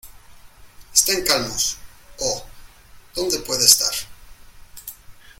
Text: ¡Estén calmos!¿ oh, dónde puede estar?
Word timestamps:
¡Estén 0.95 1.23
calmos!¿ 1.23 1.77
oh, 2.21 2.43
dónde 3.15 3.37
puede 3.41 3.65
estar? 3.65 3.93